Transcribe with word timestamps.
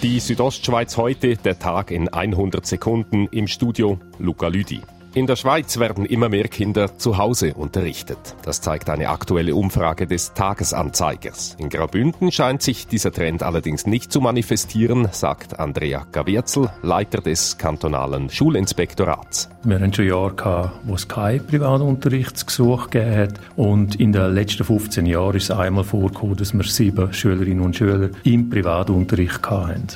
Die 0.00 0.20
Südostschweiz 0.20 0.96
heute, 0.96 1.36
der 1.36 1.58
Tag 1.58 1.90
in 1.90 2.08
100 2.08 2.64
Sekunden 2.64 3.26
im 3.32 3.48
Studio 3.48 3.98
Luca 4.20 4.46
Lüdi. 4.46 4.80
In 5.18 5.26
der 5.26 5.34
Schweiz 5.34 5.80
werden 5.80 6.06
immer 6.06 6.28
mehr 6.28 6.46
Kinder 6.46 6.96
zu 6.96 7.18
Hause 7.18 7.54
unterrichtet. 7.54 8.36
Das 8.44 8.60
zeigt 8.60 8.88
eine 8.88 9.08
aktuelle 9.08 9.56
Umfrage 9.56 10.06
des 10.06 10.32
Tagesanzeigers. 10.32 11.56
In 11.58 11.70
Graubünden 11.70 12.30
scheint 12.30 12.62
sich 12.62 12.86
dieser 12.86 13.10
Trend 13.10 13.42
allerdings 13.42 13.84
nicht 13.84 14.12
zu 14.12 14.20
manifestieren, 14.20 15.08
sagt 15.10 15.58
Andrea 15.58 16.06
Gavierzel, 16.12 16.70
Leiter 16.82 17.20
des 17.20 17.58
kantonalen 17.58 18.30
Schulinspektorats. 18.30 19.48
Wir 19.64 19.80
haben 19.80 19.92
schon 19.92 20.06
Jahre 20.06 20.34
gehabt, 20.34 20.78
wo 20.84 20.94
es 20.94 21.08
kein 21.08 21.44
Privatunterrichtsgesuch 21.44 22.88
gegeben 22.88 23.16
hat. 23.16 23.34
Und 23.56 23.96
in 23.96 24.12
den 24.12 24.32
letzten 24.32 24.62
15 24.62 25.04
Jahren 25.04 25.34
ist 25.34 25.50
es 25.50 25.50
einmal 25.50 25.82
vorgekommen, 25.82 26.36
dass 26.36 26.54
wir 26.54 26.62
sieben 26.62 27.12
Schülerinnen 27.12 27.64
und 27.64 27.74
Schüler 27.74 28.10
im 28.22 28.50
Privatunterricht 28.50 29.50
hatten. 29.50 29.88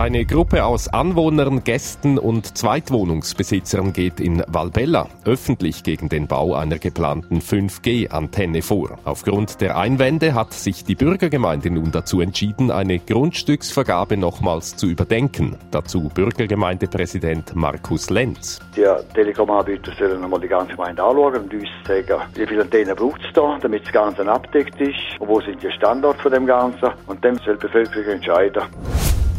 Eine 0.00 0.24
Gruppe 0.24 0.64
aus 0.64 0.88
Anwohnern, 0.88 1.62
Gästen 1.62 2.18
und 2.18 2.56
Zweitwohnungsbesitzern 2.56 3.92
geht 3.92 4.18
in 4.18 4.42
Valbella 4.46 5.08
öffentlich 5.26 5.82
gegen 5.82 6.08
den 6.08 6.26
Bau 6.26 6.54
einer 6.54 6.78
geplanten 6.78 7.40
5G-Antenne 7.40 8.62
vor. 8.62 8.96
Aufgrund 9.04 9.60
der 9.60 9.76
Einwände 9.76 10.32
hat 10.32 10.54
sich 10.54 10.86
die 10.86 10.94
Bürgergemeinde 10.94 11.70
nun 11.70 11.92
dazu 11.92 12.22
entschieden, 12.22 12.70
eine 12.70 12.98
Grundstücksvergabe 12.98 14.16
nochmals 14.16 14.74
zu 14.74 14.86
überdenken. 14.86 15.58
Dazu 15.70 16.08
Bürgergemeindepräsident 16.08 17.54
Markus 17.54 18.08
Lenz. 18.08 18.58
Die 18.74 18.86
Telekom-Anbieter 19.12 19.92
sollen 19.98 20.22
nochmal 20.22 20.40
die 20.40 20.48
ganze 20.48 20.76
Gemeinde 20.76 21.02
anschauen 21.02 21.42
und 21.42 21.52
uns 21.52 21.68
sagen, 21.86 22.22
wie 22.36 22.46
viele 22.46 22.62
Antennen 22.62 22.96
braucht 22.96 23.20
es 23.22 23.34
da, 23.34 23.58
damit 23.60 23.84
das 23.84 23.92
Ganze 23.92 24.26
abdeckt 24.26 24.80
ist, 24.80 24.96
und 25.18 25.28
wo 25.28 25.42
sind 25.42 25.62
die 25.62 25.70
Standorte 25.70 26.22
von 26.22 26.32
dem 26.32 26.46
Ganzen. 26.46 26.88
Und 27.06 27.22
dann 27.22 27.36
soll 27.44 27.58
die 27.58 27.66
Bevölkerung 27.66 28.14
entscheiden. 28.14 28.62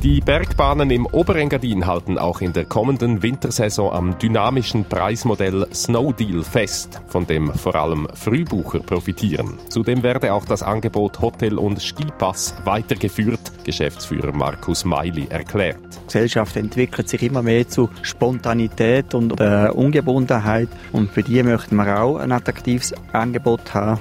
Die 0.03 0.19
Bergbahnen 0.61 0.91
im 0.91 1.07
Oberengadin 1.07 1.87
halten 1.87 2.19
auch 2.19 2.39
in 2.39 2.53
der 2.53 2.65
kommenden 2.65 3.23
Wintersaison 3.23 3.91
am 3.91 4.19
dynamischen 4.19 4.85
Preismodell 4.85 5.65
Snow 5.73 6.13
Deal 6.13 6.43
fest, 6.43 7.01
von 7.07 7.25
dem 7.25 7.51
vor 7.51 7.73
allem 7.73 8.07
Frühbucher 8.13 8.77
profitieren. 8.77 9.57
Zudem 9.69 10.03
werde 10.03 10.31
auch 10.31 10.45
das 10.45 10.61
Angebot 10.61 11.19
Hotel 11.19 11.57
und 11.57 11.81
Skipass 11.81 12.53
weitergeführt, 12.63 13.39
Geschäftsführer 13.63 14.33
Markus 14.33 14.85
Meili 14.85 15.25
erklärt. 15.31 15.79
Die 15.95 16.05
Gesellschaft 16.05 16.55
entwickelt 16.55 17.09
sich 17.09 17.23
immer 17.23 17.41
mehr 17.41 17.67
zu 17.67 17.89
Spontanität 18.03 19.15
und 19.15 19.41
äh, 19.41 19.67
Ungebundenheit 19.73 20.69
und 20.91 21.09
für 21.09 21.23
die 21.23 21.41
möchten 21.41 21.75
wir 21.75 21.99
auch 21.99 22.17
ein 22.17 22.31
attraktives 22.31 22.93
Angebot 23.13 23.73
haben. 23.73 23.99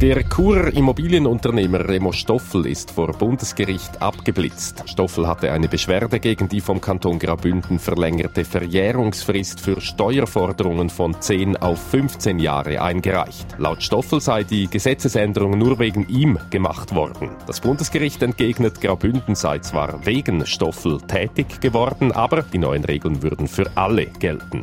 Der 0.00 0.22
Churer 0.28 0.72
Immobilienunternehmer 0.72 1.88
Remo 1.88 2.12
Stoffel 2.12 2.66
ist 2.68 2.92
vor 2.92 3.08
Bundesgericht 3.08 4.00
abgeblitzt. 4.00 4.84
Stoffel 4.86 5.26
hatte 5.26 5.50
eine 5.50 5.66
Beschwerde 5.66 6.20
gegen 6.20 6.48
die 6.48 6.60
vom 6.60 6.80
Kanton 6.80 7.18
Graubünden 7.18 7.80
verlängerte 7.80 8.44
Verjährungsfrist 8.44 9.60
für 9.60 9.80
Steuerforderungen 9.80 10.88
von 10.88 11.20
10 11.20 11.56
auf 11.56 11.82
15 11.90 12.38
Jahre 12.38 12.80
eingereicht. 12.80 13.56
Laut 13.58 13.82
Stoffel 13.82 14.20
sei 14.20 14.44
die 14.44 14.68
Gesetzesänderung 14.68 15.58
nur 15.58 15.80
wegen 15.80 16.08
ihm 16.08 16.38
gemacht 16.50 16.94
worden. 16.94 17.30
Das 17.48 17.60
Bundesgericht 17.60 18.22
entgegnet, 18.22 18.80
Graubünden 18.80 19.34
sei 19.34 19.58
zwar 19.58 20.06
wegen 20.06 20.46
Stoffel 20.46 21.00
tätig 21.00 21.60
geworden, 21.60 22.12
aber 22.12 22.42
die 22.42 22.58
neuen 22.58 22.84
Regeln 22.84 23.24
würden 23.24 23.48
für 23.48 23.68
alle 23.74 24.06
gelten. 24.06 24.62